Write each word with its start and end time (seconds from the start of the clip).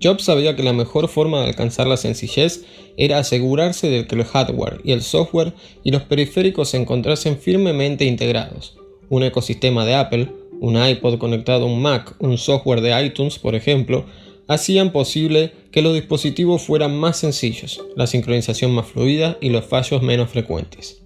Jobs 0.00 0.24
sabía 0.24 0.54
que 0.54 0.62
la 0.62 0.72
mejor 0.72 1.08
forma 1.08 1.40
de 1.40 1.48
alcanzar 1.48 1.86
la 1.86 1.96
sencillez 1.96 2.64
era 2.96 3.18
asegurarse 3.18 3.88
de 3.90 4.06
que 4.06 4.14
el 4.14 4.24
hardware 4.24 4.80
y 4.84 4.92
el 4.92 5.02
software 5.02 5.54
y 5.82 5.90
los 5.90 6.02
periféricos 6.02 6.70
se 6.70 6.76
encontrasen 6.76 7.38
firmemente 7.38 8.04
integrados. 8.04 8.76
Un 9.08 9.24
ecosistema 9.24 9.84
de 9.84 9.94
Apple, 9.94 10.32
un 10.60 10.76
iPod 10.76 11.18
conectado 11.18 11.64
a 11.64 11.68
un 11.68 11.82
Mac, 11.82 12.14
un 12.20 12.38
software 12.38 12.80
de 12.80 13.04
iTunes, 13.04 13.38
por 13.38 13.54
ejemplo, 13.54 14.04
hacían 14.46 14.92
posible 14.92 15.52
que 15.72 15.82
los 15.82 15.94
dispositivos 15.94 16.62
fueran 16.62 16.96
más 16.96 17.16
sencillos, 17.18 17.80
la 17.96 18.06
sincronización 18.06 18.72
más 18.72 18.86
fluida 18.86 19.36
y 19.40 19.50
los 19.50 19.64
fallos 19.64 20.02
menos 20.02 20.30
frecuentes. 20.30 21.02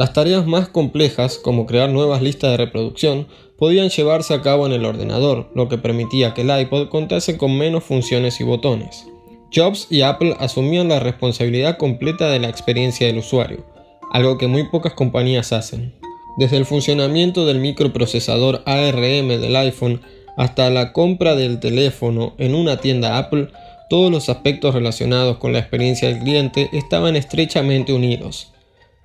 Las 0.00 0.14
tareas 0.14 0.46
más 0.46 0.66
complejas, 0.66 1.36
como 1.36 1.66
crear 1.66 1.90
nuevas 1.90 2.22
listas 2.22 2.52
de 2.52 2.56
reproducción, 2.56 3.26
podían 3.58 3.90
llevarse 3.90 4.32
a 4.32 4.40
cabo 4.40 4.64
en 4.64 4.72
el 4.72 4.86
ordenador, 4.86 5.50
lo 5.54 5.68
que 5.68 5.76
permitía 5.76 6.32
que 6.32 6.40
el 6.40 6.58
iPod 6.58 6.88
contase 6.88 7.36
con 7.36 7.58
menos 7.58 7.84
funciones 7.84 8.40
y 8.40 8.44
botones. 8.44 9.06
Jobs 9.54 9.88
y 9.90 10.00
Apple 10.00 10.36
asumían 10.40 10.88
la 10.88 11.00
responsabilidad 11.00 11.76
completa 11.76 12.30
de 12.30 12.38
la 12.38 12.48
experiencia 12.48 13.08
del 13.08 13.18
usuario, 13.18 13.66
algo 14.10 14.38
que 14.38 14.46
muy 14.46 14.70
pocas 14.70 14.94
compañías 14.94 15.52
hacen. 15.52 15.92
Desde 16.38 16.56
el 16.56 16.64
funcionamiento 16.64 17.44
del 17.44 17.58
microprocesador 17.58 18.62
ARM 18.64 19.28
del 19.28 19.54
iPhone 19.54 20.00
hasta 20.38 20.70
la 20.70 20.94
compra 20.94 21.36
del 21.36 21.60
teléfono 21.60 22.32
en 22.38 22.54
una 22.54 22.78
tienda 22.78 23.18
Apple, 23.18 23.48
todos 23.90 24.10
los 24.10 24.30
aspectos 24.30 24.72
relacionados 24.72 25.36
con 25.36 25.52
la 25.52 25.58
experiencia 25.58 26.08
del 26.08 26.20
cliente 26.20 26.70
estaban 26.72 27.16
estrechamente 27.16 27.92
unidos. 27.92 28.50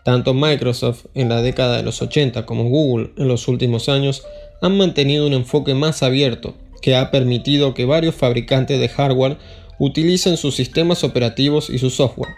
Tanto 0.06 0.36
Microsoft 0.36 1.08
en 1.16 1.30
la 1.30 1.42
década 1.42 1.78
de 1.78 1.84
los 1.84 2.00
80 2.00 2.46
como 2.46 2.66
Google 2.66 3.10
en 3.18 3.28
los 3.28 3.48
últimos 3.48 3.90
años 3.90 4.24
han 4.62 4.78
mantenido 4.78 5.26
un 5.26 5.34
enfoque 5.34 5.74
más 5.74 6.04
abierto 6.04 6.54
que 6.84 6.96
ha 6.96 7.10
permitido 7.10 7.74
que 7.74 7.86
varios 7.86 8.14
fabricantes 8.14 8.80
de 8.80 8.88
hardware 8.88 9.38
utilicen 9.80 10.38
sus 10.38 10.56
sistemas 10.56 11.04
operativos 11.04 11.72
y 11.72 11.80
su 11.80 11.90
software. 11.90 12.30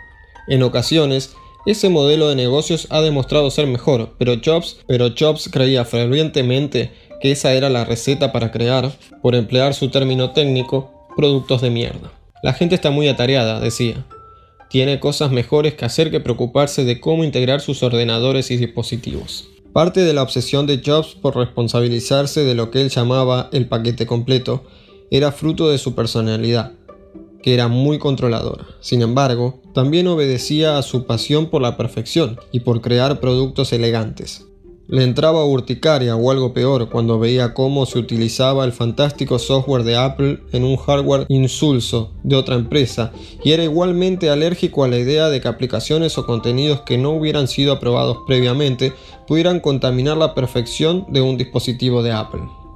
En 0.47 0.63
ocasiones, 0.63 1.35
ese 1.65 1.89
modelo 1.89 2.29
de 2.29 2.37
negocios 2.37 2.87
ha 2.89 3.01
demostrado 3.01 3.51
ser 3.51 3.67
mejor, 3.67 4.15
pero 4.17 4.35
Jobs, 4.43 4.77
pero 4.87 5.09
Jobs 5.19 5.49
creía 5.51 5.83
fervientemente 5.83 6.91
que 7.19 7.33
esa 7.33 7.53
era 7.53 7.69
la 7.69 7.83
receta 7.83 8.31
para 8.31 8.49
crear, 8.49 8.93
por 9.21 9.35
emplear 9.35 9.73
su 9.73 9.89
término 9.89 10.31
técnico, 10.31 11.09
productos 11.17 11.59
de 11.59 11.69
mierda. 11.69 12.13
La 12.43 12.53
gente 12.53 12.75
está 12.75 12.91
muy 12.91 13.09
atareada, 13.09 13.59
decía. 13.59 14.05
Tiene 14.69 14.99
cosas 14.99 15.31
mejores 15.31 15.75
que 15.75 15.85
hacer 15.85 16.11
que 16.11 16.19
preocuparse 16.19 16.83
de 16.83 16.99
cómo 16.99 17.23
integrar 17.23 17.61
sus 17.61 17.83
ordenadores 17.83 18.51
y 18.51 18.57
dispositivos. 18.57 19.49
Parte 19.71 20.01
de 20.01 20.13
la 20.13 20.23
obsesión 20.23 20.65
de 20.65 20.81
Jobs 20.83 21.15
por 21.15 21.35
responsabilizarse 21.35 22.43
de 22.43 22.55
lo 22.55 22.71
que 22.71 22.81
él 22.81 22.89
llamaba 22.89 23.49
el 23.53 23.67
paquete 23.67 24.05
completo 24.05 24.63
era 25.11 25.31
fruto 25.31 25.69
de 25.69 25.77
su 25.77 25.95
personalidad, 25.95 26.73
que 27.41 27.53
era 27.53 27.67
muy 27.67 27.99
controladora. 27.99 28.65
Sin 28.81 29.01
embargo, 29.01 29.61
también 29.73 30.07
obedecía 30.07 30.77
a 30.77 30.83
su 30.83 31.05
pasión 31.05 31.49
por 31.49 31.61
la 31.61 31.77
perfección 31.77 32.39
y 32.51 32.61
por 32.61 32.81
crear 32.81 33.19
productos 33.19 33.71
elegantes. 33.71 34.47
Le 34.89 35.03
entraba 35.03 35.43
urticaria 35.43 36.15
o 36.15 36.31
algo 36.31 36.53
peor 36.53 36.89
cuando 36.89 37.19
veía 37.19 37.53
cómo 37.53 37.85
se 37.85 37.99
utilizaba 37.99 38.63
el 38.63 38.71
fantástico 38.71 39.37
software 39.37 39.83
de 39.83 39.97
Apple 39.97 40.39
en 40.53 40.63
un 40.63 40.77
hardware 40.77 41.25
insulso 41.27 42.11
de 42.23 42.37
otra 42.37 42.55
empresa 42.55 43.11
y 43.43 43.51
era 43.51 43.65
igualmente 43.65 44.29
alérgico 44.29 44.85
a 44.85 44.87
la 44.87 44.97
idea 44.97 45.27
de 45.27 45.41
que 45.41 45.49
aplicaciones 45.49 46.17
o 46.17 46.25
contenidos 46.25 46.81
que 46.81 46.97
no 46.97 47.11
hubieran 47.11 47.49
sido 47.49 47.73
aprobados 47.73 48.19
previamente 48.25 48.93
pudieran 49.27 49.59
contaminar 49.59 50.15
la 50.15 50.33
perfección 50.33 51.05
de 51.09 51.19
un 51.19 51.37
dispositivo 51.37 52.01
de 52.01 52.13
Apple. 52.13 52.66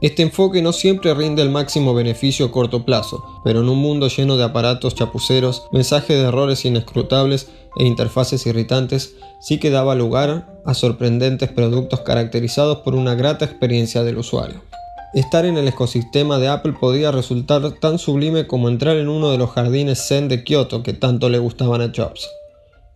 Este 0.00 0.22
enfoque 0.22 0.62
no 0.62 0.72
siempre 0.72 1.12
rinde 1.12 1.42
el 1.42 1.50
máximo 1.50 1.92
beneficio 1.92 2.46
a 2.46 2.50
corto 2.50 2.86
plazo, 2.86 3.22
pero 3.44 3.60
en 3.60 3.68
un 3.68 3.78
mundo 3.78 4.08
lleno 4.08 4.38
de 4.38 4.44
aparatos 4.44 4.94
chapuceros, 4.94 5.64
mensajes 5.72 6.16
de 6.16 6.22
errores 6.22 6.64
inescrutables 6.64 7.48
e 7.76 7.84
interfaces 7.84 8.46
irritantes, 8.46 9.14
sí 9.40 9.58
que 9.58 9.68
daba 9.68 9.94
lugar 9.94 10.48
a 10.64 10.72
sorprendentes 10.72 11.50
productos 11.50 12.00
caracterizados 12.00 12.78
por 12.78 12.94
una 12.94 13.14
grata 13.14 13.44
experiencia 13.44 14.02
del 14.02 14.16
usuario. 14.16 14.62
Estar 15.12 15.44
en 15.44 15.58
el 15.58 15.68
ecosistema 15.68 16.38
de 16.38 16.48
Apple 16.48 16.74
podía 16.80 17.12
resultar 17.12 17.70
tan 17.72 17.98
sublime 17.98 18.46
como 18.46 18.70
entrar 18.70 18.96
en 18.96 19.08
uno 19.08 19.30
de 19.30 19.38
los 19.38 19.50
jardines 19.50 20.06
zen 20.06 20.28
de 20.28 20.44
Kyoto 20.44 20.82
que 20.82 20.94
tanto 20.94 21.28
le 21.28 21.38
gustaban 21.38 21.82
a 21.82 21.92
Jobs. 21.94 22.26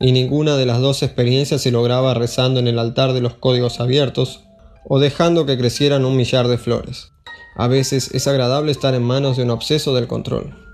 Y 0.01 0.13
ninguna 0.13 0.57
de 0.57 0.65
las 0.65 0.81
dos 0.81 1.03
experiencias 1.03 1.61
se 1.61 1.71
lograba 1.71 2.15
rezando 2.15 2.61
en 2.61 2.69
el 2.69 2.79
altar 2.79 3.13
de 3.13 3.21
los 3.21 3.35
códigos 3.35 3.81
abiertos 3.81 4.45
o 4.85 4.99
dejando 4.99 5.47
que 5.47 5.59
crecieran 5.59 6.05
un 6.05 6.17
millar 6.17 6.49
de 6.49 6.59
flores. 6.59 7.13
A 7.57 7.69
veces 7.69 8.11
es 8.13 8.27
agradable 8.27 8.73
estar 8.73 8.95
en 8.95 9.03
manos 9.03 9.37
de 9.37 9.45
un 9.45 9.51
obseso 9.51 9.95
del 9.95 10.07
control. 10.07 10.74